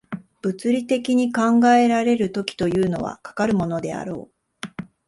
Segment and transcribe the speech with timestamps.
[0.41, 4.81] 物理的に考えられる時というのは、かかるものであろう。